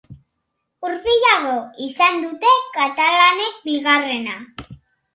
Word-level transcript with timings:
Hurbilago 0.87 1.53
izan 1.89 2.19
dute 2.25 2.57
katalanek 2.81 3.63
bigarrena. 3.71 4.39